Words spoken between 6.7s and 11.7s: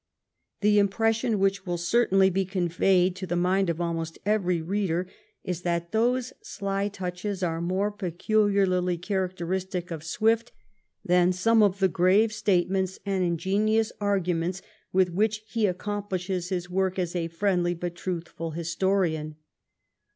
touches are more peculiarly characteristic of Swift than some